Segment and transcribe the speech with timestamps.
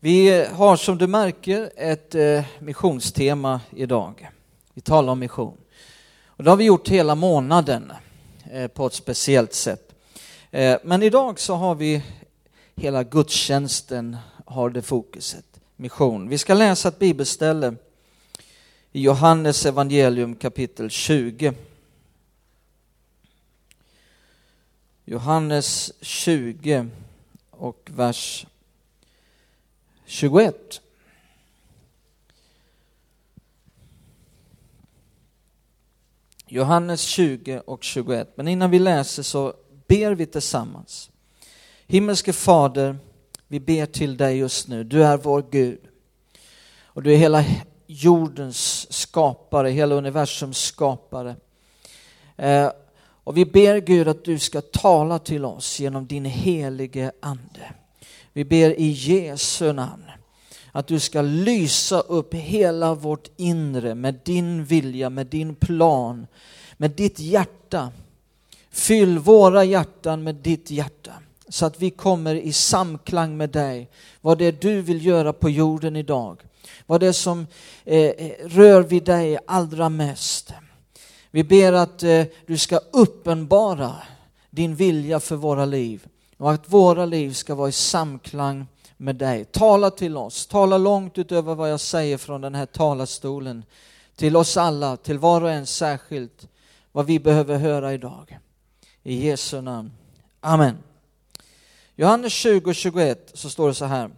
[0.00, 4.30] Vi har som du märker ett eh, missionstema idag.
[4.74, 5.56] Vi talar om mission.
[6.26, 7.92] Och det har vi gjort hela månaden
[8.50, 9.94] eh, på ett speciellt sätt.
[10.50, 12.02] Eh, men idag så har vi
[12.74, 16.28] hela gudstjänsten har det fokuset, mission.
[16.28, 17.74] Vi ska läsa ett bibelställe
[18.92, 21.52] i Johannes evangelium kapitel 20.
[25.04, 26.86] Johannes 20
[27.50, 28.46] och vers
[30.08, 30.80] 21.
[36.46, 38.36] Johannes 20 och 21.
[38.36, 39.54] Men innan vi läser så
[39.86, 41.10] ber vi tillsammans.
[41.86, 42.98] Himmelske Fader,
[43.48, 44.84] vi ber till dig just nu.
[44.84, 45.80] Du är vår Gud.
[46.82, 47.44] Och du är hela
[47.86, 51.36] jordens skapare, hela universums skapare.
[52.36, 52.70] Eh,
[53.24, 57.74] och vi ber Gud att du ska tala till oss genom din helige Ande.
[58.38, 60.04] Vi ber i Jesu namn
[60.72, 66.26] att du ska lysa upp hela vårt inre med din vilja, med din plan,
[66.76, 67.92] med ditt hjärta.
[68.70, 71.12] Fyll våra hjärtan med ditt hjärta
[71.48, 73.88] så att vi kommer i samklang med dig.
[74.20, 76.40] Vad det är du vill göra på jorden idag.
[76.86, 77.46] Vad det är som
[77.84, 78.12] eh,
[78.44, 80.52] rör vid dig allra mest.
[81.30, 83.96] Vi ber att eh, du ska uppenbara
[84.50, 86.06] din vilja för våra liv
[86.38, 89.44] och att våra liv ska vara i samklang med dig.
[89.44, 93.64] Tala till oss, tala långt utöver vad jag säger från den här talarstolen.
[94.16, 96.48] Till oss alla, till var och en särskilt,
[96.92, 98.38] vad vi behöver höra idag.
[99.02, 99.92] I Jesu namn.
[100.40, 100.78] Amen.
[101.96, 104.10] Johannes 20 21 så står det så här.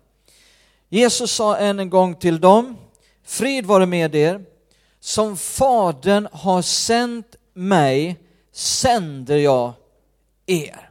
[0.89, 2.77] Jesus sa än en gång till dem,
[3.23, 4.45] frid vare med er,
[5.01, 8.17] som Fadern har sänt mig
[8.53, 9.73] sänder jag
[10.47, 10.89] er.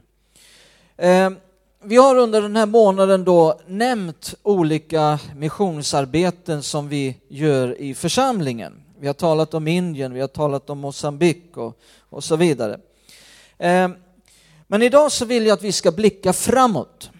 [1.02, 1.36] Ehm,
[1.82, 8.72] vi har under den här månaden då nämnt olika missionsarbeten som vi gör i församlingen.
[8.98, 11.78] Vi har talat om Indien, vi har talat om Mosambik och,
[12.10, 12.80] och så vidare.
[13.58, 13.94] Ehm,
[14.66, 17.10] men idag så vill jag att vi ska blicka framåt.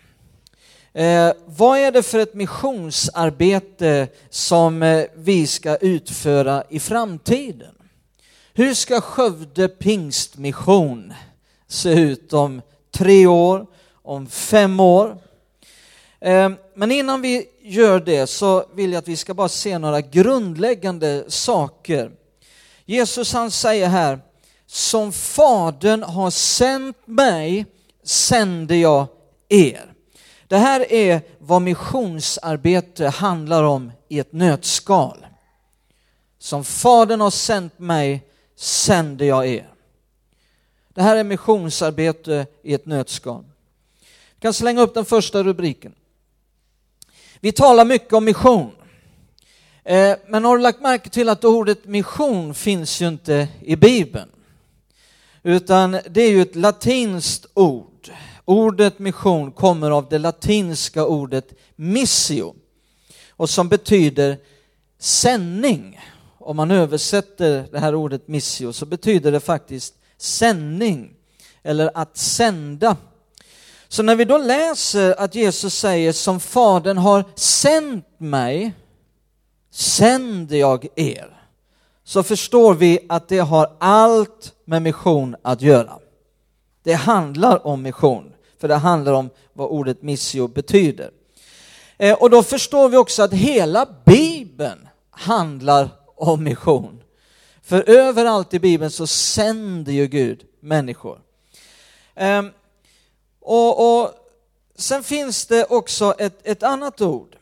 [0.92, 7.74] Eh, vad är det för ett missionsarbete som eh, vi ska utföra i framtiden?
[8.54, 11.12] Hur ska Skövde pingstmission
[11.69, 13.66] se ut om tre år,
[14.03, 15.19] om fem år.
[16.21, 20.00] Ehm, men innan vi gör det så vill jag att vi ska bara se några
[20.00, 22.11] grundläggande saker.
[22.84, 24.21] Jesus han säger här,
[24.66, 27.66] som Fadern har sänt mig
[28.03, 29.06] sänder jag
[29.49, 29.93] er.
[30.49, 35.27] Det här är vad missionsarbete handlar om i ett nötskal.
[36.38, 39.69] Som Fadern har sänt mig sänder jag er.
[40.94, 43.44] Det här är missionsarbete i ett nötskal.
[44.40, 45.94] Vi kan slänga upp den första rubriken.
[47.40, 48.70] Vi talar mycket om mission.
[49.84, 54.28] Eh, men har du lagt märke till att ordet mission finns ju inte i Bibeln?
[55.42, 58.10] Utan det är ju ett latinskt ord.
[58.44, 62.54] Ordet mission kommer av det latinska ordet missio
[63.30, 64.38] och som betyder
[64.98, 66.00] sändning.
[66.38, 71.14] Om man översätter det här ordet missio så betyder det faktiskt sändning
[71.62, 72.96] eller att sända.
[73.92, 78.72] Så när vi då läser att Jesus säger som Fadern har sänt mig,
[79.70, 81.36] sänder jag er,
[82.04, 85.98] så förstår vi att det har allt med mission att göra.
[86.82, 91.10] Det handlar om mission, för det handlar om vad ordet missio betyder.
[91.98, 97.02] Eh, och då förstår vi också att hela Bibeln handlar om mission.
[97.62, 101.18] För överallt i Bibeln så sänder ju Gud människor.
[102.14, 102.50] Ehm,
[103.40, 104.20] och, och,
[104.80, 107.36] Sen finns det också ett, ett annat ord.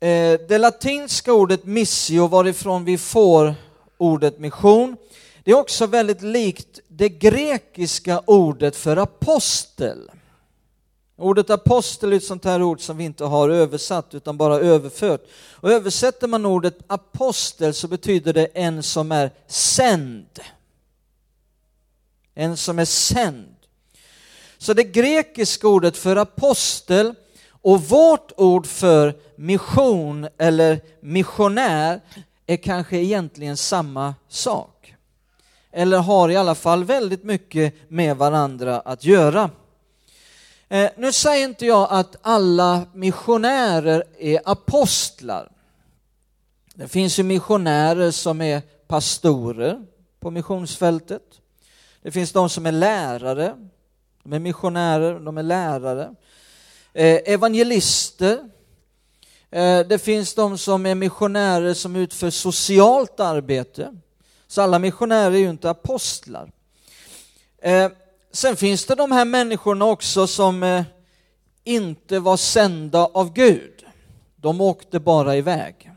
[0.00, 3.54] Eh, det latinska ordet missio, varifrån vi får
[3.98, 4.96] ordet mission,
[5.44, 10.10] det är också väldigt likt det grekiska ordet för apostel.
[11.16, 15.26] Ordet apostel är ett sånt här ord som vi inte har översatt utan bara överfört.
[15.52, 20.40] Och översätter man ordet apostel så betyder det en som är sänd.
[22.34, 23.61] En som är sänd.
[24.62, 27.14] Så det grekiska ordet för apostel
[27.50, 32.00] och vårt ord för mission eller missionär
[32.46, 34.94] är kanske egentligen samma sak.
[35.72, 39.50] Eller har i alla fall väldigt mycket med varandra att göra.
[40.68, 45.52] Eh, nu säger inte jag att alla missionärer är apostlar.
[46.74, 49.86] Det finns ju missionärer som är pastorer
[50.20, 51.22] på missionsfältet.
[52.02, 53.56] Det finns de som är lärare,
[54.22, 56.14] de är missionärer, de är lärare.
[56.92, 58.38] Eh, evangelister,
[59.52, 63.96] Eh, det finns de som är missionärer som utför socialt arbete.
[64.46, 66.52] Så alla missionärer är ju inte apostlar.
[67.58, 67.90] Eh,
[68.32, 70.84] sen finns det de här människorna också som eh,
[71.64, 73.84] inte var sända av Gud.
[74.36, 75.90] De åkte bara iväg.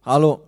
[0.00, 0.40] Hallå?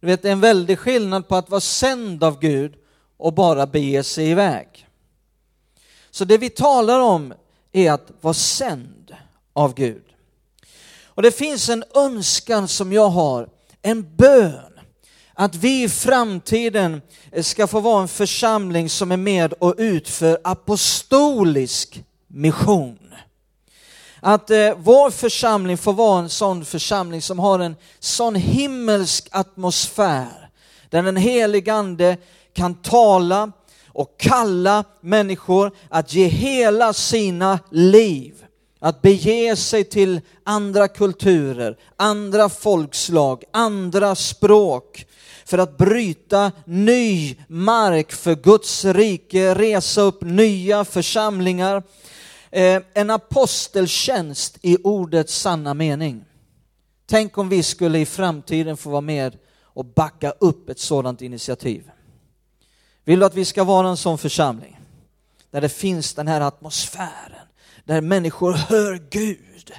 [0.00, 2.74] Du vet, det är en väldig skillnad på att vara sänd av Gud
[3.20, 4.86] och bara bege sig iväg.
[6.10, 7.34] Så det vi talar om
[7.72, 9.14] är att vara sänd
[9.52, 10.04] av Gud.
[11.04, 13.48] Och det finns en önskan som jag har,
[13.82, 14.80] en bön,
[15.34, 17.02] att vi i framtiden
[17.42, 22.98] ska få vara en församling som är med och utför apostolisk mission.
[24.20, 30.50] Att eh, vår församling får vara en sån församling som har en sån himmelsk atmosfär,
[30.88, 32.16] där den helige Ande
[32.54, 33.52] kan tala
[33.86, 38.44] och kalla människor att ge hela sina liv,
[38.78, 45.06] att bege sig till andra kulturer, andra folkslag, andra språk,
[45.44, 51.82] för att bryta ny mark för Guds rike, resa upp nya församlingar.
[52.50, 56.24] Eh, en aposteltjänst i ordets sanna mening.
[57.06, 61.90] Tänk om vi skulle i framtiden få vara med och backa upp ett sådant initiativ.
[63.10, 64.80] Vill du att vi ska vara en sån församling?
[65.50, 67.46] Där det finns den här atmosfären,
[67.84, 69.72] där människor hör Gud,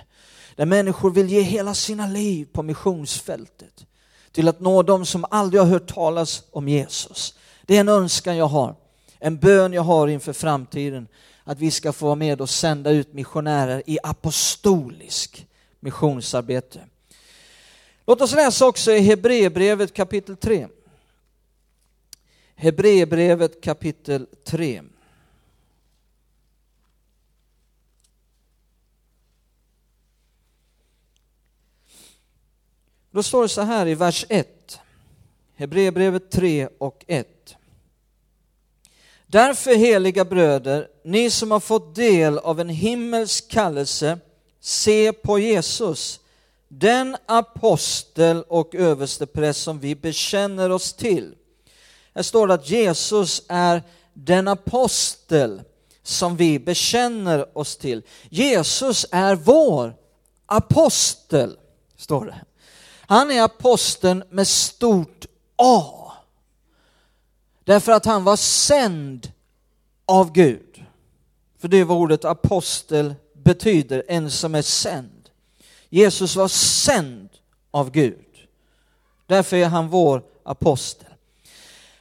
[0.56, 3.86] där människor vill ge hela sina liv på missionsfältet
[4.32, 7.34] till att nå dem som aldrig har hört talas om Jesus.
[7.66, 8.76] Det är en önskan jag har,
[9.20, 11.08] en bön jag har inför framtiden,
[11.44, 15.48] att vi ska få vara med och sända ut missionärer i apostolisk
[15.80, 16.80] missionsarbete.
[18.08, 20.68] Låt oss läsa också i Hebreerbrevet kapitel 3.
[22.62, 24.82] Hebreerbrevet kapitel 3.
[33.12, 34.80] Då står det så här i vers 1,
[35.56, 37.56] Hebreerbrevet 3 och 1.
[39.28, 44.20] Därför heliga bröder, ni som har fått del av en himmelsk kallelse,
[44.60, 46.20] se på Jesus,
[46.68, 51.36] den apostel och överstepräst som vi bekänner oss till.
[52.16, 55.62] Här står det att Jesus är den apostel
[56.04, 58.04] som vi bekänner oss till.
[58.30, 59.96] Jesus är vår
[60.46, 61.58] apostel,
[61.98, 62.42] står det.
[63.00, 65.26] Han är aposteln med stort
[65.56, 66.12] A.
[67.64, 69.32] Därför att han var sänd
[70.06, 70.86] av Gud.
[71.60, 75.30] För det är vad ordet apostel betyder, en som är sänd.
[75.90, 77.30] Jesus var sänd
[77.72, 78.26] av Gud.
[79.26, 81.11] Därför är han vår apostel.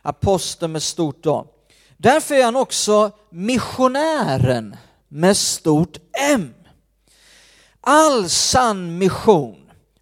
[0.02, 1.44] Aposteln med stort A.
[1.96, 4.76] Därför är han också missionären
[5.08, 5.96] med stort
[6.32, 6.54] M.
[7.80, 9.60] All sann mission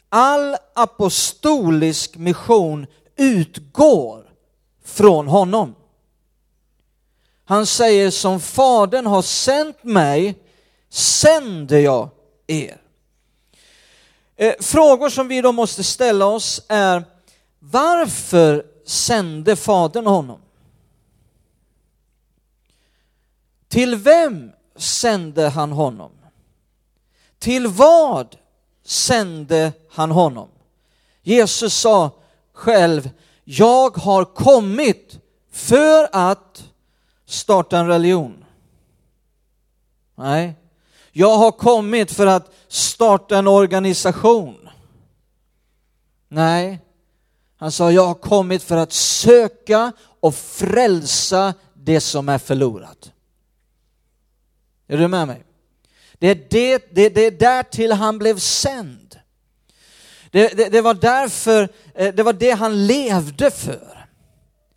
[0.08, 2.86] all apostolisk mission
[3.16, 4.24] utgår
[4.84, 5.74] från honom.
[7.44, 10.34] Han säger som Fadern har sänt mig
[10.90, 12.08] sänder jag
[12.46, 12.80] er.
[14.36, 17.04] Eh, frågor som vi då måste ställa oss är
[17.58, 20.40] varför sände Fadern honom?
[23.69, 26.11] Till vem sände han honom?
[27.38, 28.37] Till vad
[28.85, 30.49] sände han honom.
[31.23, 32.11] Jesus sa
[32.52, 33.11] själv,
[33.45, 35.18] jag har kommit
[35.50, 36.64] för att
[37.26, 38.45] starta en religion.
[40.14, 40.54] Nej,
[41.12, 44.68] jag har kommit för att starta en organisation.
[46.28, 46.80] Nej,
[47.58, 53.12] han sa, jag har kommit för att söka och frälsa det som är förlorat.
[54.88, 55.44] Är du med mig?
[56.18, 59.18] Det är, det, det, det är därtill han blev sänd.
[60.30, 64.08] Det, det, det, var därför, eh, det var det han levde för.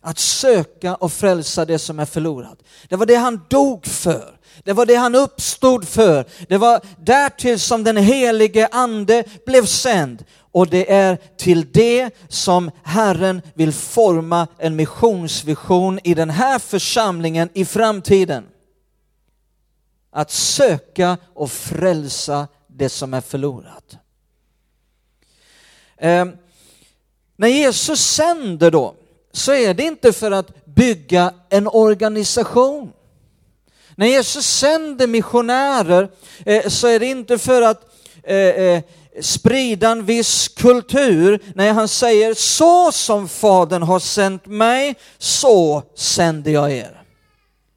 [0.00, 2.58] Att söka och frälsa det som är förlorat.
[2.88, 4.38] Det var det han dog för.
[4.64, 6.26] Det var det han uppstod för.
[6.48, 10.24] Det var därtill som den helige ande blev sänd.
[10.52, 17.48] Och det är till det som Herren vill forma en missionsvision i den här församlingen
[17.54, 18.44] i framtiden
[20.10, 23.96] att söka och frälsa det som är förlorat.
[25.96, 26.26] Eh,
[27.36, 28.94] när Jesus sänder då,
[29.32, 32.92] så är det inte för att bygga en organisation.
[33.96, 36.10] När Jesus sänder missionärer
[36.46, 37.82] eh, så är det inte för att
[38.22, 38.82] eh, eh
[39.20, 41.40] sprida en viss kultur.
[41.54, 47.02] när han säger så som Fadern har sänt mig, så sänder jag er.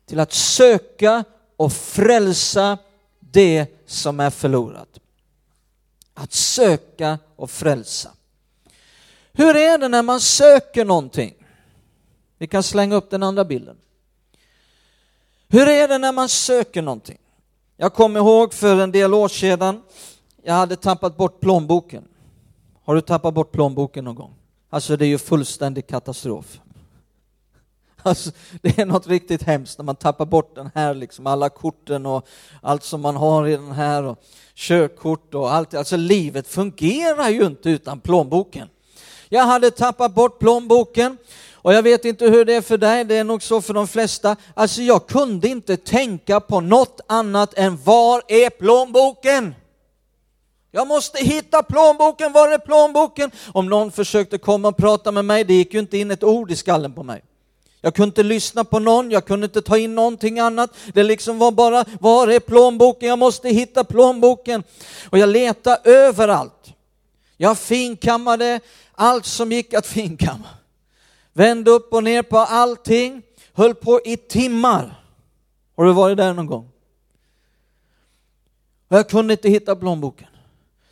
[0.05, 1.23] Till att söka
[1.57, 2.77] och frälsa
[3.19, 4.99] det som är förlorat.
[6.13, 8.11] Att söka och frälsa.
[9.33, 11.33] Hur är det när man söker någonting?
[12.37, 13.77] Vi kan slänga upp den andra bilden.
[15.47, 17.17] Hur är det när man söker någonting?
[17.77, 19.81] Jag kommer ihåg för en del år sedan,
[20.45, 22.03] jag hade tappat bort plånboken.
[22.83, 24.33] Har du tappat bort plånboken någon gång?
[24.69, 26.59] Alltså det är ju fullständig katastrof.
[28.03, 32.05] Alltså, det är något riktigt hemskt när man tappar bort den här, liksom, alla korten
[32.05, 32.27] och
[32.61, 34.23] allt som man har i den här, och
[34.55, 35.73] körkort och allt.
[35.73, 38.67] Alltså livet fungerar ju inte utan plånboken.
[39.29, 41.17] Jag hade tappat bort plånboken
[41.53, 43.87] och jag vet inte hur det är för dig, det är nog så för de
[43.87, 44.35] flesta.
[44.53, 49.55] Alltså jag kunde inte tänka på något annat än var är plånboken?
[50.75, 53.31] Jag måste hitta plånboken, var är plånboken?
[53.53, 56.51] Om någon försökte komma och prata med mig, det gick ju inte in ett ord
[56.51, 57.23] i skallen på mig.
[57.81, 60.75] Jag kunde inte lyssna på någon, jag kunde inte ta in någonting annat.
[60.93, 63.09] Det liksom var bara, var är plånboken?
[63.09, 64.63] Jag måste hitta plånboken.
[65.09, 66.73] Och jag letade överallt.
[67.37, 68.59] Jag finkammade
[68.91, 70.49] allt som gick att finkamma.
[71.33, 73.21] Vände upp och ner på allting,
[73.53, 75.03] höll på i timmar.
[75.77, 76.69] Har du varit där någon gång?
[78.87, 80.27] Och jag kunde inte hitta plånboken.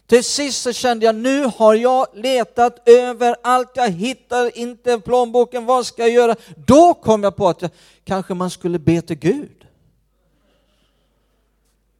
[0.07, 5.85] Till sist så kände jag, nu har jag letat överallt, jag hittar inte plånboken, vad
[5.85, 6.35] ska jag göra?
[6.55, 7.71] Då kom jag på att jag,
[8.03, 9.65] kanske man skulle be till Gud.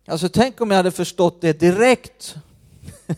[0.08, 2.36] Alltså tänk om jag hade förstått det direkt.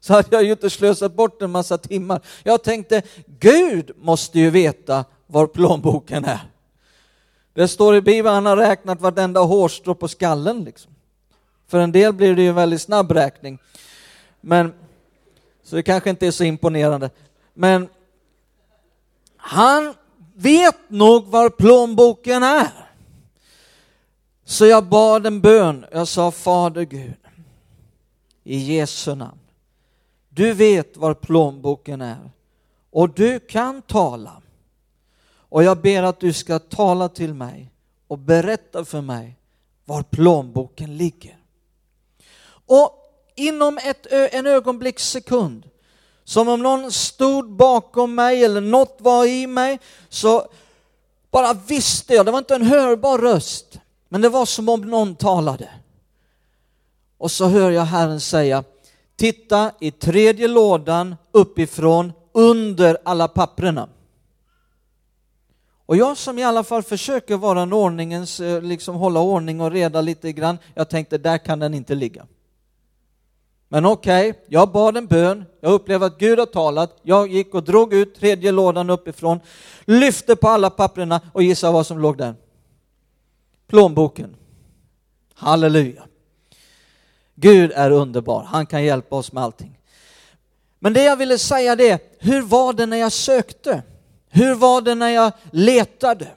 [0.00, 2.20] Så hade jag ju inte slösat bort en massa timmar.
[2.42, 6.40] Jag tänkte, Gud måste ju veta var plånboken är.
[7.54, 10.64] Det står i Bibeln, han har räknat vartenda hårstrå på skallen.
[10.64, 10.92] Liksom.
[11.68, 13.58] För en del blir det ju en väldigt snabb räkning.
[14.40, 14.74] Men,
[15.62, 17.10] så det kanske inte är så imponerande.
[17.54, 17.88] Men
[19.36, 19.94] han
[20.34, 22.88] vet nog var plånboken är.
[24.44, 25.86] Så jag bad en bön.
[25.92, 27.14] Jag sa Fader Gud,
[28.44, 29.38] i Jesu namn.
[30.28, 32.30] Du vet var plånboken är
[32.90, 34.42] och du kan tala.
[35.50, 37.72] Och jag ber att du ska tala till mig
[38.06, 39.36] och berätta för mig
[39.84, 41.38] var plånboken ligger.
[42.48, 43.07] Och
[43.38, 45.68] inom ett, en ögonblickssekund,
[46.24, 49.78] som om någon stod bakom mig eller något var i mig,
[50.08, 50.48] så
[51.30, 55.14] bara visste jag, det var inte en hörbar röst, men det var som om någon
[55.14, 55.68] talade.
[57.18, 58.64] Och så hör jag Herren säga,
[59.16, 63.88] titta i tredje lådan uppifrån under alla papprena.
[65.86, 69.70] Och jag som i alla fall försöker vara en ordningens, eh, liksom hålla ordning och
[69.70, 72.26] reda lite grann, jag tänkte där kan den inte ligga.
[73.68, 77.54] Men okej, okay, jag bad en bön, jag upplevde att Gud har talat, jag gick
[77.54, 79.40] och drog ut tredje lådan uppifrån,
[79.84, 82.34] lyfte på alla papperna och gissa vad som låg där?
[83.66, 84.36] Plånboken.
[85.34, 86.02] Halleluja.
[87.34, 89.78] Gud är underbar, han kan hjälpa oss med allting.
[90.78, 93.82] Men det jag ville säga det, hur var det när jag sökte?
[94.28, 96.28] Hur var det när jag letade?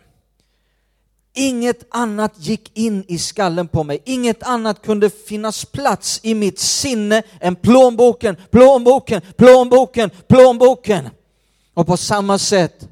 [1.33, 3.99] Inget annat gick in i skallen på mig.
[4.05, 11.09] Inget annat kunde finnas plats i mitt sinne än plånboken, plånboken, plånboken, plånboken.
[11.73, 12.87] Och på samma sätt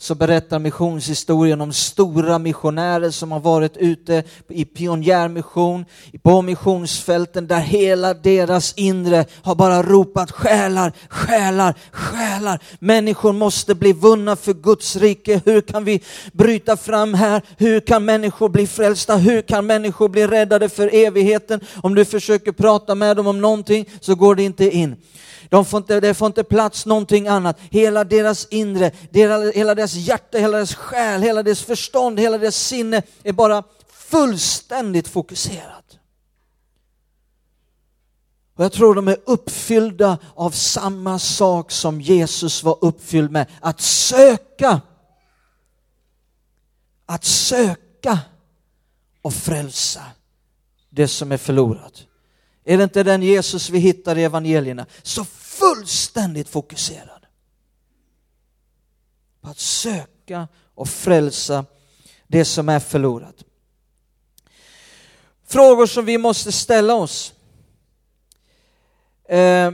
[0.00, 5.84] så berättar missionshistorien om stora missionärer som har varit ute i pionjärmission,
[6.22, 12.62] på missionsfälten där hela deras inre har bara ropat själar, själar, själar.
[12.78, 15.40] Människor måste bli vunna för Guds rike.
[15.44, 16.02] Hur kan vi
[16.32, 17.42] bryta fram här?
[17.56, 19.16] Hur kan människor bli frälsta?
[19.16, 21.60] Hur kan människor bli räddade för evigheten?
[21.82, 24.96] Om du försöker prata med dem om någonting så går det inte in.
[25.48, 27.58] De får inte, det får inte plats någonting annat.
[27.70, 28.90] Hela deras inre,
[29.54, 35.08] hela deras hjärta, hela deras själ, hela deras förstånd, hela deras sinne är bara fullständigt
[35.08, 35.98] fokuserat.
[38.58, 43.80] Och jag tror de är uppfyllda av samma sak som Jesus var uppfylld med, att
[43.80, 44.80] söka.
[47.06, 48.18] Att söka
[49.22, 50.02] och frälsa
[50.90, 52.07] det som är förlorat.
[52.68, 54.86] Är det inte den Jesus vi hittar i evangelierna?
[55.02, 57.26] Så fullständigt fokuserad
[59.40, 61.64] på att söka och frälsa
[62.26, 63.44] det som är förlorat.
[65.46, 67.34] Frågor som vi måste ställa oss.
[69.24, 69.72] Eh,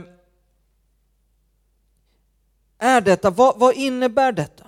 [2.77, 4.65] är detta, vad, vad innebär detta?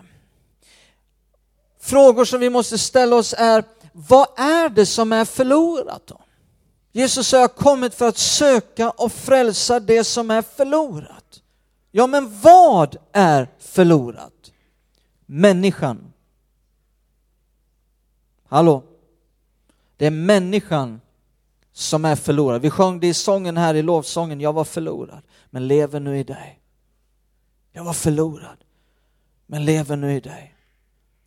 [1.80, 6.22] Frågor som vi måste ställa oss är, vad är det som är förlorat då?
[6.98, 11.42] Jesus har kommit för att söka och frälsa det som är förlorat.
[11.92, 14.52] Ja, men vad är förlorat?
[15.26, 16.14] Människan.
[18.48, 18.84] Hallå?
[19.98, 21.02] Det är människan
[21.74, 22.62] som är förlorad.
[22.62, 26.24] Vi sjöng det i sången här i lovsången, jag var förlorad, men lever nu i
[26.24, 26.60] dig.
[27.72, 28.58] Jag var förlorad,
[29.46, 30.56] men lever nu i dig.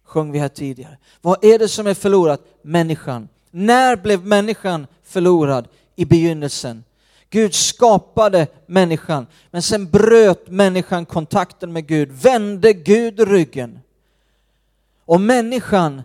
[0.03, 0.99] Sjöng vi här tidigare.
[1.21, 2.41] Vad är det som är förlorat?
[2.63, 3.29] Människan.
[3.51, 5.69] När blev människan förlorad?
[5.97, 6.85] I begynnelsen.
[7.31, 13.81] Gud skapade människan, men sen bröt människan kontakten med Gud, vände Gud ryggen.
[15.05, 16.03] Och människan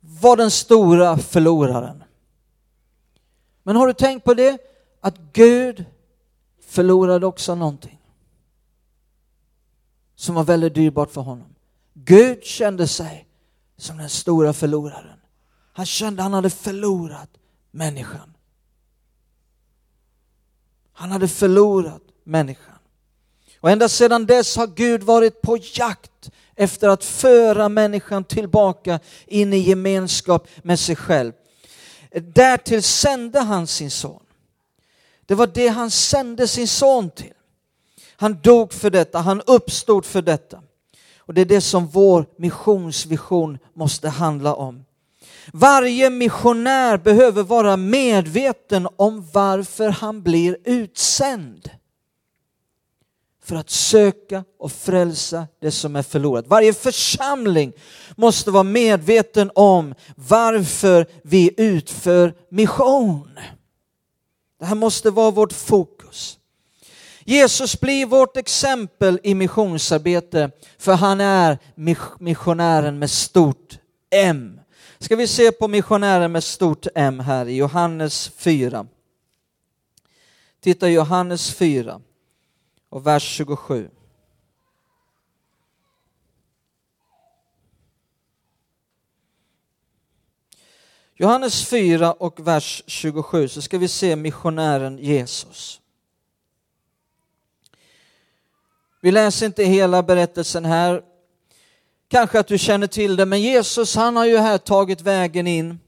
[0.00, 2.04] var den stora förloraren.
[3.62, 4.58] Men har du tänkt på det?
[5.00, 5.84] Att Gud
[6.66, 7.98] förlorade också någonting
[10.16, 11.54] som var väldigt dyrbart för honom.
[11.94, 13.26] Gud kände sig
[13.76, 15.15] som den stora förloraren.
[15.76, 17.30] Han kände att han hade förlorat
[17.70, 18.34] människan.
[20.92, 22.78] Han hade förlorat människan.
[23.60, 29.52] Och ända sedan dess har Gud varit på jakt efter att föra människan tillbaka in
[29.52, 31.32] i gemenskap med sig själv.
[32.10, 34.22] Därtill sände han sin son.
[35.26, 37.34] Det var det han sände sin son till.
[38.10, 40.62] Han dog för detta, han uppstod för detta.
[41.18, 44.85] Och det är det som vår missionsvision måste handla om.
[45.52, 51.70] Varje missionär behöver vara medveten om varför han blir utsänd.
[53.44, 56.46] För att söka och frälsa det som är förlorat.
[56.46, 57.72] Varje församling
[58.16, 63.38] måste vara medveten om varför vi utför mission.
[64.58, 66.38] Det här måste vara vårt fokus.
[67.24, 71.58] Jesus blir vårt exempel i missionsarbete för han är
[72.18, 73.78] missionären med stort
[74.10, 74.60] M.
[75.06, 78.86] Ska vi se på missionären med stort M här i Johannes 4.
[80.60, 82.00] Titta Johannes 4
[82.88, 83.90] och vers 27.
[91.14, 95.80] Johannes 4 och vers 27 så ska vi se missionären Jesus.
[99.02, 101.02] Vi läser inte hela berättelsen här.
[102.08, 105.80] Kanske att du känner till det, men Jesus han har ju här tagit vägen in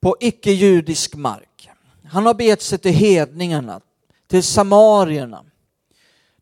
[0.00, 1.70] på icke-judisk mark.
[2.08, 3.80] Han har begett sig till hedningarna,
[4.28, 5.44] till samarierna.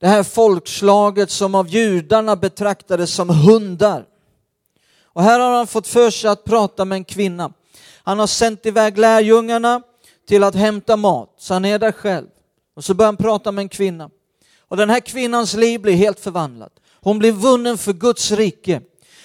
[0.00, 4.04] Det här folkslaget som av judarna betraktades som hundar.
[5.04, 7.52] Och här har han fått för sig att prata med en kvinna.
[8.02, 9.82] Han har sänt iväg lärjungarna
[10.28, 12.26] till att hämta mat, så han är där själv.
[12.74, 14.10] Och så börjar han prata med en kvinna.
[14.58, 16.72] Och den här kvinnans liv blir helt förvandlat.
[17.02, 18.80] Hon blir vunnen för Guds rike.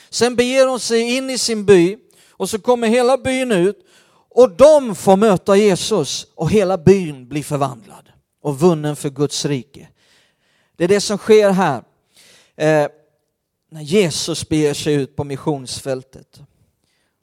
[0.09, 1.97] Sen beger hon sig in i sin by
[2.29, 3.77] och så kommer hela byn ut
[4.29, 8.09] och de får möta Jesus och hela byn blir förvandlad
[8.41, 9.87] och vunnen för Guds rike.
[10.75, 11.83] Det är det som sker här
[12.55, 12.87] eh,
[13.71, 16.41] när Jesus beger sig ut på missionsfältet.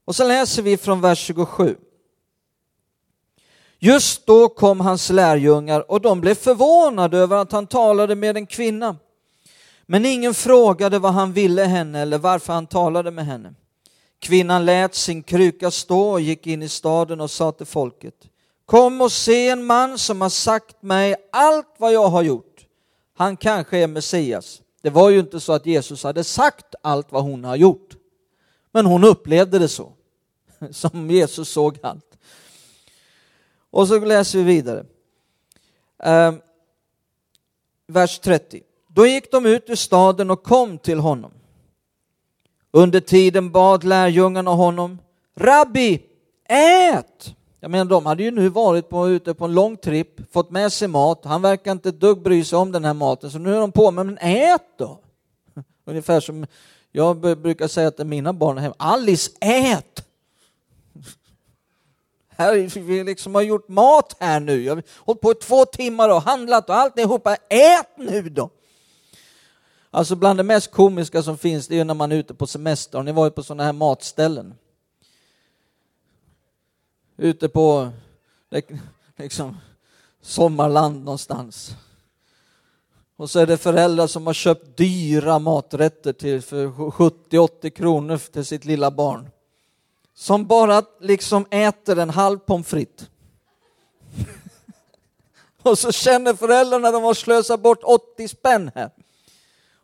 [0.05, 1.77] Och så läser vi från vers 27.
[3.79, 8.47] Just då kom hans lärjungar och de blev förvånade över att han talade med en
[8.47, 8.97] kvinna.
[9.87, 13.55] Men ingen frågade vad han ville henne eller varför han talade med henne.
[14.19, 18.15] Kvinnan lät sin kruka stå och gick in i staden och sa till folket
[18.67, 22.67] Kom och se en man som har sagt mig allt vad jag har gjort.
[23.17, 24.63] Han kanske är Messias.
[24.83, 27.97] Det var ju inte så att Jesus hade sagt allt vad hon har gjort.
[28.73, 29.93] Men hon upplevde det så,
[30.71, 32.19] som Jesus såg allt.
[33.71, 34.87] Och så läser vi vidare.
[35.99, 36.41] Ehm,
[37.87, 38.63] vers 30.
[38.95, 41.31] Då gick de ut ur staden och kom till honom.
[42.71, 44.99] Under tiden bad lärjungarna honom,
[45.37, 46.03] Rabbi,
[46.49, 47.35] ät!
[47.61, 50.73] Jag menar, de hade ju nu varit på, ute på en lång tripp, fått med
[50.73, 53.55] sig mat, han verkar inte ett dugg bry sig om den här maten, så nu
[53.55, 54.99] är de på, men ät då!
[55.85, 56.47] Ungefär som
[56.93, 60.07] jag brukar säga till mina barn hemma, Alice, ät!
[62.29, 66.09] Här, vi liksom har gjort mat här nu, jag har hållit på i två timmar
[66.09, 68.51] och handlat och alltihopa, ät nu då!
[69.95, 72.47] Alltså bland det mest komiska som finns det är ju när man är ute på
[72.47, 72.99] semester.
[72.99, 74.55] Har ni varit på sådana här matställen?
[77.17, 77.91] Ute på
[79.17, 79.57] liksom,
[80.23, 81.77] sommarland någonstans.
[83.17, 88.45] Och så är det föräldrar som har köpt dyra maträtter till för 70-80 kronor till
[88.45, 89.31] sitt lilla barn.
[90.15, 93.09] Som bara liksom äter en halv pommes frites.
[95.63, 98.91] Och så känner föräldrarna att de har slösat bort 80 spänn här.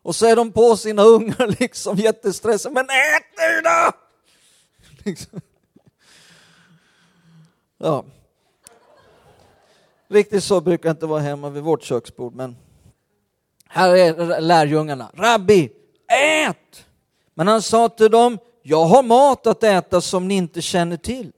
[0.01, 2.73] Och så är de på sina ungar liksom jättestressade.
[2.73, 3.91] Men ät nu då!
[5.09, 5.41] Liksom.
[7.77, 8.05] Ja.
[10.07, 12.57] Riktigt så brukar jag inte vara hemma vid vårt köksbord, men
[13.67, 15.11] här är lärjungarna.
[15.13, 15.69] Rabbi,
[16.47, 16.85] ät!
[17.33, 21.31] Men han sa till dem, jag har mat att äta som ni inte känner till.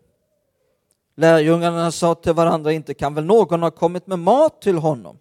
[1.16, 5.20] Lärjungarna sa till varandra, inte kan väl någon ha kommit med mat till honom?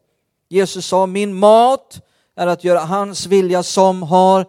[0.48, 2.00] Jesus sa, min mat
[2.42, 4.46] är att göra hans vilja som har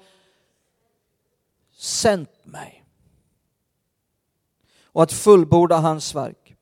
[1.77, 2.83] sänt mig.
[4.85, 6.55] Och att fullborda hans verk.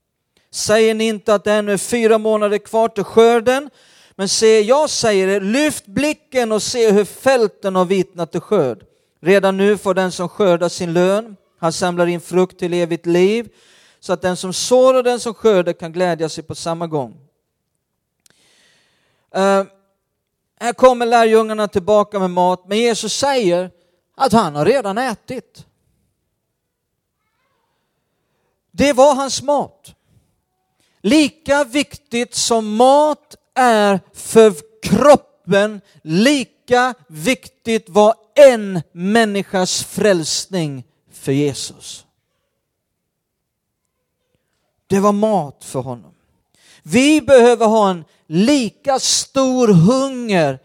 [0.52, 3.70] Säger ni inte att det ännu är fyra månader kvar till skörden?
[4.12, 8.86] Men se, jag säger er, lyft blicken och se hur fälten har vitnat till skörd.
[9.22, 13.50] Redan nu får den som skördar sin lön, han samlar in frukt till evigt liv,
[14.00, 17.17] så att den som sår och den som skördar kan glädja sig på samma gång.
[19.38, 19.63] Uh,
[20.62, 23.71] här kommer lärjungarna tillbaka med mat, men Jesus säger
[24.15, 25.65] att han har redan ätit.
[28.71, 29.95] Det var hans mat.
[31.02, 42.06] Lika viktigt som mat är för kroppen, lika viktigt var en människas frälsning för Jesus.
[44.88, 46.13] Det var mat för honom.
[46.84, 50.60] Vi behöver ha en lika stor hunger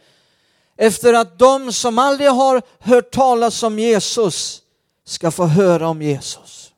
[0.76, 4.62] efter att de som aldrig har hört talas om Jesus
[5.05, 6.72] ska få höra om Jesus.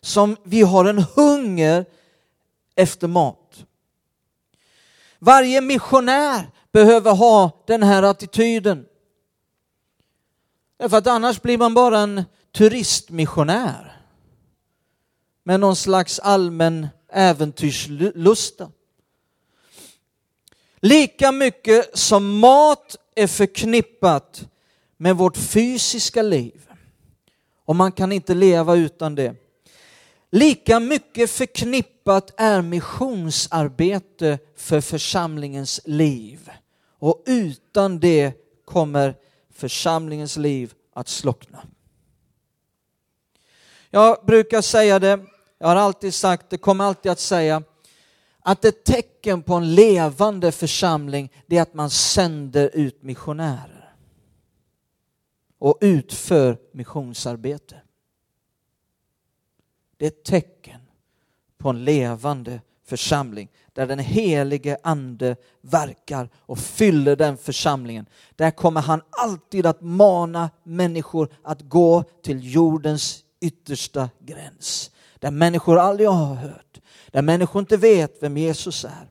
[0.00, 1.86] Som vi har en hunger
[2.76, 3.64] efter mat.
[5.18, 8.86] Varje missionär behöver ha den här attityden.
[10.76, 14.02] Därför att annars blir man bara en turistmissionär
[15.44, 18.70] med någon slags allmän äventyrslusta.
[20.80, 24.48] Lika mycket som mat är förknippat
[24.96, 26.68] med vårt fysiska liv
[27.64, 29.34] och man kan inte leva utan det.
[30.30, 36.50] Lika mycket förknippat är missionsarbete för församlingens liv
[36.98, 38.32] och utan det
[38.64, 39.14] kommer
[39.54, 41.62] församlingens liv att slockna.
[43.90, 45.20] Jag brukar säga det,
[45.58, 47.62] jag har alltid sagt det, kommer alltid att säga
[48.48, 53.94] att ett tecken på en levande församling det är att man sänder ut missionärer
[55.58, 57.80] och utför missionsarbete.
[59.96, 60.80] Det är ett tecken
[61.58, 68.06] på en levande församling där den helige ande verkar och fyller den församlingen.
[68.36, 74.90] Där kommer han alltid att mana människor att gå till jordens yttersta gräns.
[75.18, 76.67] Där människor aldrig har hört,
[77.12, 79.08] där människor inte vet vem Jesus är.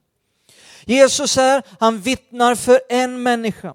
[0.86, 3.74] Jesus är, han vittnar för en människa.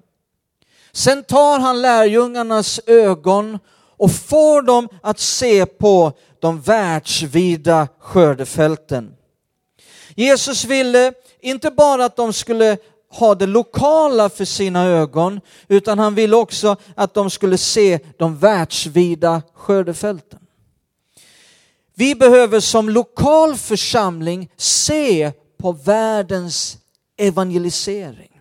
[0.93, 3.59] Sen tar han lärjungarnas ögon
[3.97, 9.15] och får dem att se på de världsvida skördefälten.
[10.17, 12.77] Jesus ville inte bara att de skulle
[13.11, 18.39] ha det lokala för sina ögon, utan han ville också att de skulle se de
[18.39, 20.39] världsvida skördefälten.
[22.03, 26.79] Vi behöver som lokal församling se på världens
[27.17, 28.41] evangelisering.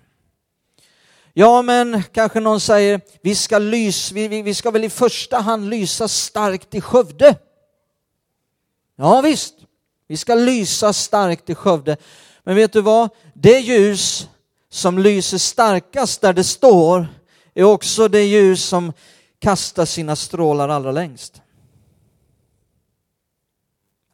[1.33, 5.37] Ja, men kanske någon säger, vi ska, lys, vi, vi, vi ska väl i första
[5.37, 7.35] hand lysa starkt i Skövde.
[8.95, 9.55] Ja visst,
[10.07, 11.97] vi ska lysa starkt i Skövde.
[12.43, 13.09] Men vet du vad?
[13.33, 14.27] Det ljus
[14.69, 17.07] som lyser starkast där det står
[17.53, 18.93] är också det ljus som
[19.39, 21.40] kastar sina strålar allra längst.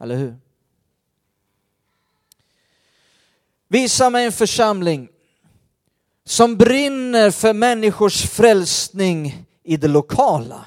[0.00, 0.36] Eller hur?
[3.68, 5.08] Visa mig en församling
[6.24, 10.64] som brinner för människors frälsning i det lokala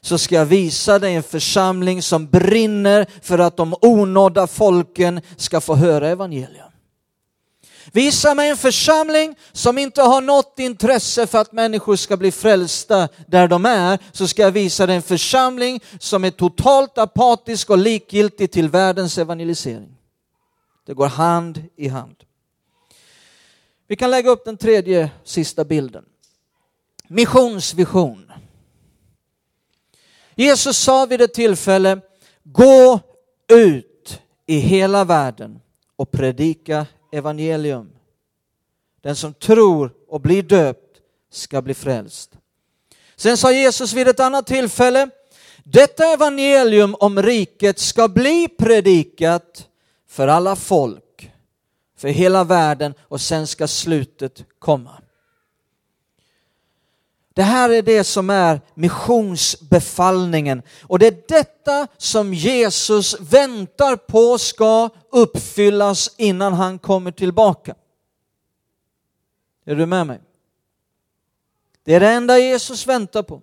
[0.00, 5.60] så ska jag visa dig en församling som brinner för att de onådda folken ska
[5.60, 6.65] få höra evangelium.
[7.92, 13.08] Visa mig en församling som inte har något intresse för att människor ska bli frälsta
[13.26, 17.78] där de är, så ska jag visa dig en församling som är totalt apatisk och
[17.78, 19.96] likgiltig till världens evangelisering.
[20.86, 22.16] Det går hand i hand.
[23.88, 26.04] Vi kan lägga upp den tredje sista bilden.
[27.08, 28.32] Missionsvision.
[30.34, 32.00] Jesus sa vid ett tillfälle,
[32.42, 33.00] gå
[33.48, 35.60] ut i hela världen
[35.96, 37.90] och predika evangelium.
[39.00, 42.30] Den som tror och blir döpt ska bli frälst.
[43.16, 45.10] Sen sa Jesus vid ett annat tillfälle,
[45.64, 49.68] detta evangelium om riket ska bli predikat
[50.08, 51.32] för alla folk,
[51.96, 54.90] för hela världen och sen ska slutet komma.
[57.36, 64.38] Det här är det som är missionsbefallningen och det är detta som Jesus väntar på
[64.38, 67.74] ska uppfyllas innan han kommer tillbaka.
[69.64, 70.20] Är du med mig?
[71.82, 73.42] Det är det enda Jesus väntar på.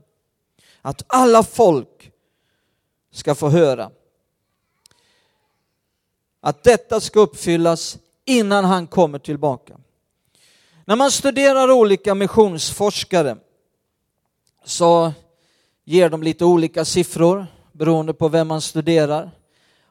[0.82, 2.12] Att alla folk
[3.12, 3.92] ska få höra.
[6.42, 9.78] att detta ska uppfyllas innan han kommer tillbaka.
[10.86, 13.38] När man studerar olika missionsforskare
[14.66, 15.12] så
[15.86, 19.32] ger de lite olika siffror beroende på vem man studerar.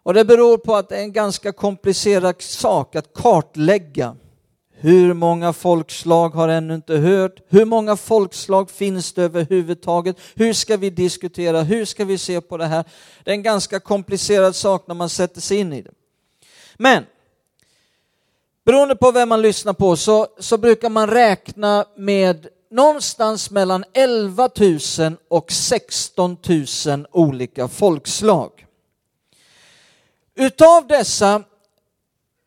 [0.03, 4.17] Och det beror på att det är en ganska komplicerad sak att kartlägga.
[4.75, 7.41] Hur många folkslag har ännu inte hört?
[7.49, 10.17] Hur många folkslag finns det överhuvudtaget?
[10.35, 11.63] Hur ska vi diskutera?
[11.63, 12.85] Hur ska vi se på det här?
[13.25, 15.91] Det är en ganska komplicerad sak när man sätter sig in i det.
[16.77, 17.07] Men
[18.65, 24.51] beroende på vem man lyssnar på så, så brukar man räkna med någonstans mellan 11
[24.99, 26.37] 000 och 16
[26.87, 28.67] 000 olika folkslag.
[30.35, 31.43] Utav dessa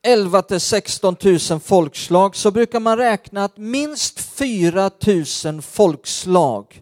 [0.04, 1.16] 11 till 16
[1.50, 4.92] 000 folkslag så brukar man räkna att minst 4
[5.46, 6.82] 000 folkslag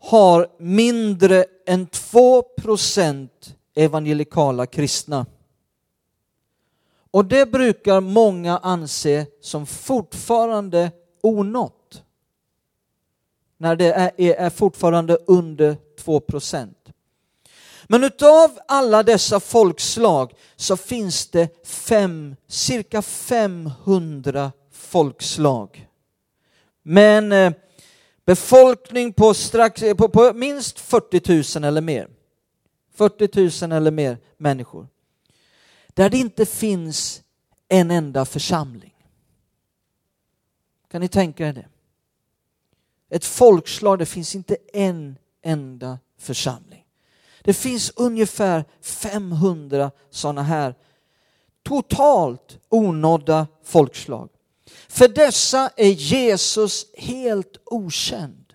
[0.00, 5.26] har mindre än 2 procent evangelikala kristna.
[7.10, 10.90] Och det brukar många anse som fortfarande
[11.22, 11.83] onått.
[13.64, 16.88] När det är, är fortfarande under 2 procent.
[17.84, 25.88] Men utav alla dessa folkslag så finns det fem, cirka 500 folkslag.
[26.82, 27.52] Men eh,
[28.24, 32.08] befolkning på, strax, eh, på, på minst 40 000 eller mer.
[32.94, 34.88] 40 000 eller mer människor.
[35.88, 37.22] Där det inte finns
[37.68, 38.94] en enda församling.
[40.90, 41.66] Kan ni tänka er det?
[43.14, 46.84] Ett folkslag, det finns inte en enda församling.
[47.42, 50.74] Det finns ungefär 500 sådana här
[51.62, 54.28] totalt onådda folkslag.
[54.88, 58.52] För dessa är Jesus helt okänd.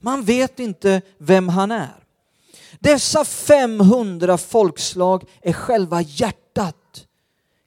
[0.00, 2.04] Man vet inte vem han är.
[2.78, 7.06] Dessa 500 folkslag är själva hjärtat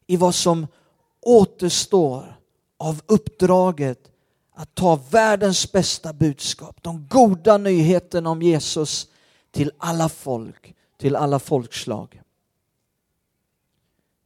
[0.08, 0.68] i vad som
[1.22, 2.40] återstår
[2.78, 4.09] av uppdraget
[4.60, 9.08] att ta världens bästa budskap, de goda nyheterna om Jesus
[9.52, 12.22] till alla folk, till alla folkslag.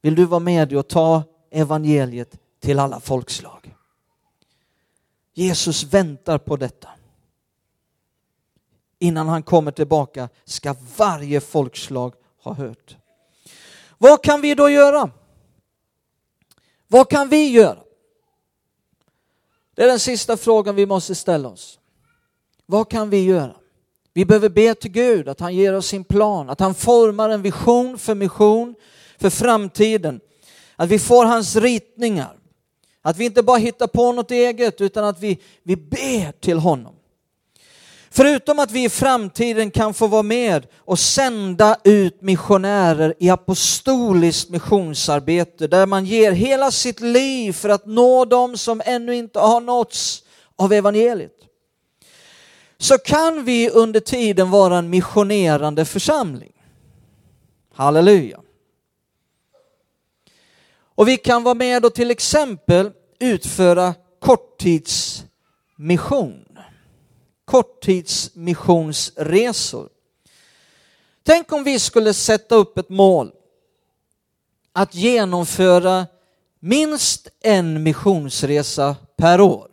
[0.02, 3.74] Vill du vara med och ta evangeliet till alla folkslag?
[5.34, 6.88] Jesus väntar på detta.
[8.98, 12.96] Innan han kommer tillbaka ska varje folkslag ha hört.
[13.98, 15.10] Vad kan vi då göra?
[16.88, 17.83] Vad kan vi göra?
[19.74, 21.78] Det är den sista frågan vi måste ställa oss.
[22.66, 23.56] Vad kan vi göra?
[24.12, 27.42] Vi behöver be till Gud att han ger oss sin plan, att han formar en
[27.42, 28.74] vision för mission,
[29.18, 30.20] för framtiden.
[30.76, 32.36] Att vi får hans ritningar.
[33.02, 36.93] Att vi inte bara hittar på något eget utan att vi, vi ber till honom.
[38.16, 44.50] Förutom att vi i framtiden kan få vara med och sända ut missionärer i apostoliskt
[44.50, 49.60] missionsarbete där man ger hela sitt liv för att nå dem som ännu inte har
[49.60, 50.22] nåtts
[50.56, 51.36] av evangeliet
[52.78, 56.52] så kan vi under tiden vara en missionerande församling.
[57.74, 58.40] Halleluja.
[60.94, 66.43] Och vi kan vara med och till exempel utföra korttidsmission.
[67.44, 69.88] Korttidsmissionsresor.
[71.22, 73.32] Tänk om vi skulle sätta upp ett mål
[74.72, 76.06] att genomföra
[76.60, 79.68] minst en missionsresa per år.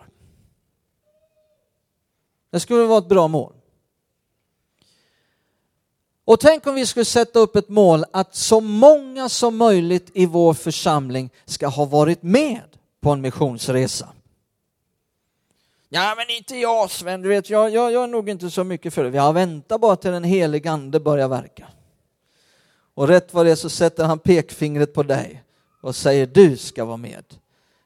[2.51, 3.53] Det skulle vara ett bra mål.
[6.25, 10.25] Och tänk om vi skulle sätta upp ett mål att så många som möjligt i
[10.25, 12.61] vår församling ska ha varit med
[13.01, 14.09] på en missionsresa.
[15.93, 19.03] Ja, men inte jag Sven, du vet, jag, jag gör nog inte så mycket för
[19.03, 19.17] det.
[19.17, 21.67] Jag väntar bara till den helige ande börjar verka.
[22.93, 25.43] Och rätt vad det är så sätter han pekfingret på dig
[25.81, 27.23] och säger du ska vara med.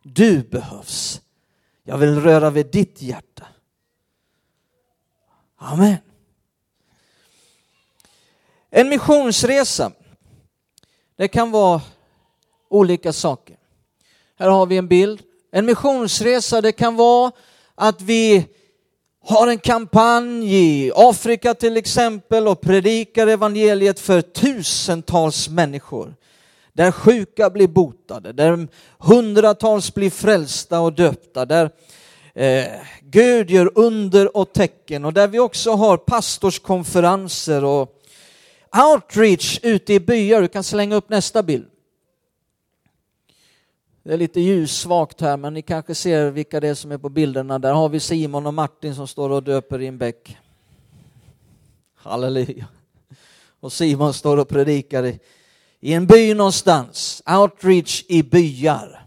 [0.03, 1.21] Du behövs.
[1.83, 3.47] Jag vill röra vid ditt hjärta.
[5.57, 5.97] Amen.
[8.69, 9.91] En missionsresa,
[11.15, 11.81] det kan vara
[12.69, 13.57] olika saker.
[14.35, 15.21] Här har vi en bild.
[15.51, 17.31] En missionsresa, det kan vara
[17.75, 18.45] att vi
[19.27, 26.15] har en kampanj i Afrika till exempel och predikar evangeliet för tusentals människor.
[26.73, 31.69] Där sjuka blir botade, där hundratals blir frälsta och döpta, där
[32.33, 32.65] eh,
[33.01, 37.89] Gud gör under och tecken och där vi också har pastorskonferenser och
[38.91, 40.41] outreach ute i byar.
[40.41, 41.65] Du kan slänga upp nästa bild.
[44.05, 47.09] Det är lite ljussvagt här, men ni kanske ser vilka det är som är på
[47.09, 47.59] bilderna.
[47.59, 50.37] Där har vi Simon och Martin som står och döper i en bäck.
[51.95, 52.67] Halleluja.
[53.59, 55.19] Och Simon står och predikar i,
[55.79, 59.05] i en by någonstans, outreach i byar.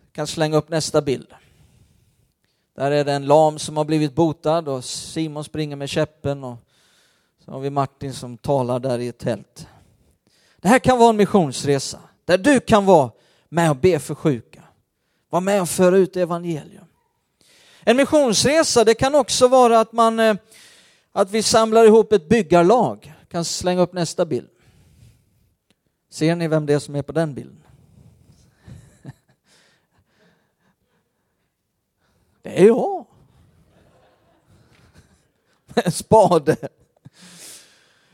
[0.00, 1.34] Jag kan slänga upp nästa bild.
[2.76, 6.56] Där är det en lam som har blivit botad och Simon springer med käppen och
[7.44, 9.66] så har vi Martin som talar där i ett tält.
[10.56, 13.10] Det här kan vara en missionsresa där du kan vara
[13.48, 14.62] med och be för sjuka.
[15.30, 16.84] Vara med och föra ut evangelium.
[17.80, 20.34] En missionsresa det kan också vara att man eh,
[21.12, 23.14] att vi samlar ihop ett byggarlag.
[23.18, 24.48] Jag kan slänga upp nästa bild.
[26.10, 27.62] Ser ni vem det är som är på den bilden?
[32.42, 33.06] Det är jag.
[35.74, 36.56] Med en spade.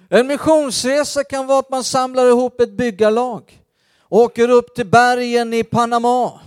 [0.08, 3.63] En missionsresa kan vara att man samlar ihop ett byggarlag.
[4.08, 6.40] Åker upp till bergen i Panama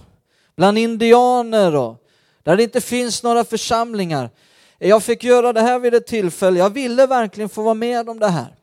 [0.55, 2.03] bland indianer och
[2.43, 4.29] där det inte finns några församlingar.
[4.77, 6.59] Jag fick göra det här vid ett tillfälle.
[6.59, 8.55] Jag ville verkligen få vara med om det här.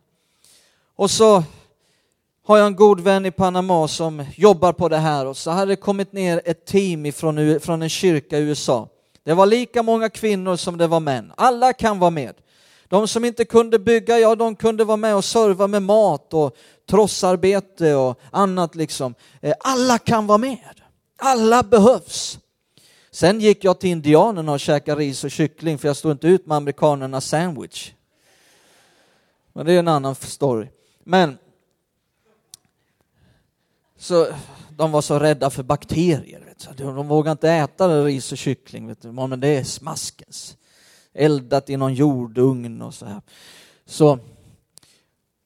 [0.96, 1.42] Och så
[2.46, 5.72] har jag en god vän i Panama som jobbar på det här och så hade
[5.72, 8.88] det kommit ner ett team ifrån, från en kyrka i USA.
[9.24, 11.32] Det var lika många kvinnor som det var män.
[11.36, 12.34] Alla kan vara med.
[12.88, 16.56] De som inte kunde bygga, ja de kunde vara med och serva med mat och
[16.90, 19.14] trossarbete och annat liksom.
[19.40, 20.80] Eh, alla kan vara med.
[21.16, 22.38] Alla behövs.
[23.10, 26.46] Sen gick jag till indianerna och käkade ris och kyckling för jag stod inte ut
[26.46, 27.92] med amerikanernas sandwich.
[29.52, 30.68] Men det är en annan story.
[31.04, 31.38] Men
[33.98, 34.26] så
[34.70, 36.40] de var så rädda för bakterier.
[36.46, 36.84] Vet du.
[36.84, 38.86] De vågade inte äta ris och kyckling.
[38.86, 39.12] Vet du.
[39.12, 40.56] Men det är smaskens.
[41.14, 43.20] Eldat i någon jordugn och så här.
[43.86, 44.18] Så,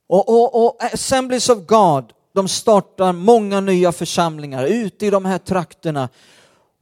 [0.06, 5.24] och, och, och eh, Assemblies of God, de startar många nya församlingar ute i de
[5.24, 6.08] här trakterna.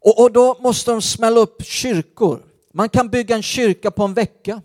[0.01, 2.42] Och, och då måste de smälla upp kyrkor.
[2.72, 4.62] Man kan bygga en kyrka på en vecka.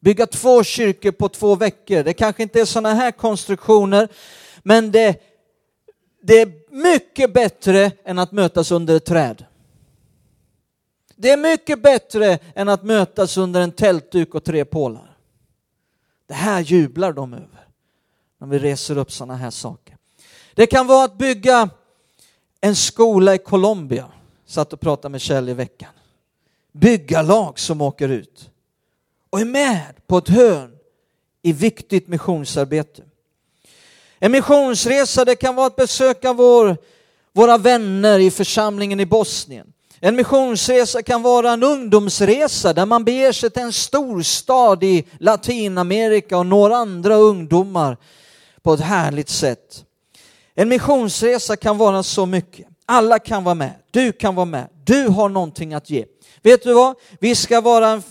[0.00, 2.02] Bygga två kyrkor på två veckor.
[2.02, 4.08] Det kanske inte är sådana här konstruktioner,
[4.62, 5.22] men det
[6.22, 9.44] det är mycket bättre än att mötas under ett träd.
[11.20, 15.16] Det är mycket bättre än att mötas under en tältduk och tre pålar.
[16.26, 17.68] Det här jublar de över
[18.38, 19.96] när vi reser upp sådana här saker.
[20.54, 21.70] Det kan vara att bygga
[22.60, 24.06] en skola i Colombia.
[24.46, 25.90] Satt och pratade med Kjell i veckan.
[26.72, 28.50] Byggarlag som åker ut
[29.30, 30.76] och är med på ett hörn
[31.42, 33.02] i viktigt missionsarbete.
[34.18, 36.76] En missionsresa det kan vara att besöka vår,
[37.32, 39.72] våra vänner i församlingen i Bosnien.
[40.02, 46.38] En missionsresa kan vara en ungdomsresa där man beger sig till en storstad i Latinamerika
[46.38, 47.96] och når andra ungdomar
[48.62, 49.84] på ett härligt sätt.
[50.54, 52.66] En missionsresa kan vara så mycket.
[52.86, 53.72] Alla kan vara med.
[53.90, 54.68] Du kan vara med.
[54.84, 56.04] Du har någonting att ge.
[56.42, 56.94] Vet du vad?
[57.18, 58.02] Vi ska vara en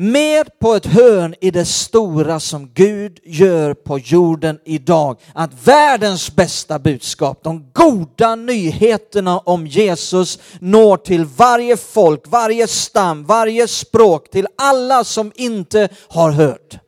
[0.00, 5.20] med på ett hörn i det stora som Gud gör på jorden idag.
[5.32, 13.24] Att världens bästa budskap, de goda nyheterna om Jesus når till varje folk, varje stam,
[13.24, 16.78] varje språk, till alla som inte har hört.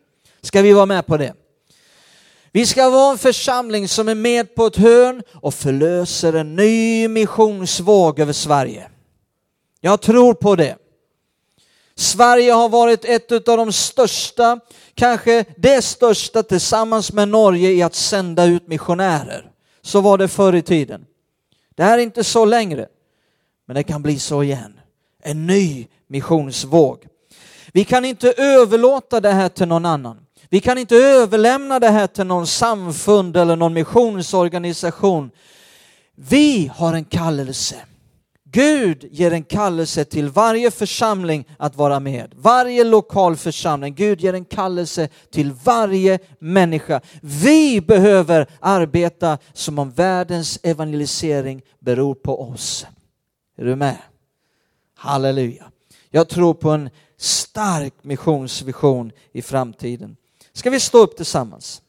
[0.43, 1.35] Ska vi vara med på det?
[2.53, 7.09] Vi ska vara en församling som är med på ett hörn och förlöser en ny
[7.09, 8.89] missionsvåg över Sverige.
[9.81, 10.77] Jag tror på det.
[12.01, 14.61] Sverige har varit ett av de största,
[14.95, 19.51] kanske det största tillsammans med Norge i att sända ut missionärer.
[19.83, 21.07] Så var det förr i tiden.
[21.77, 22.87] Det här är inte så längre,
[23.67, 24.81] men det kan bli så igen.
[25.23, 27.07] En ny missionsvåg.
[27.73, 30.27] Vi kan inte överlåta det här till någon annan.
[30.49, 35.31] Vi kan inte överlämna det här till någon samfund eller någon missionsorganisation.
[36.15, 37.77] Vi har en kallelse
[38.53, 42.35] Gud ger en kallelse till varje församling att vara med.
[42.37, 43.95] Varje lokal församling.
[43.95, 47.01] Gud ger en kallelse till varje människa.
[47.23, 52.87] Vi behöver arbeta som om världens evangelisering beror på oss.
[53.57, 53.97] Är du med?
[54.95, 55.71] Halleluja.
[56.11, 60.17] Jag tror på en stark missionsvision i framtiden.
[60.53, 61.83] Ska vi stå upp tillsammans?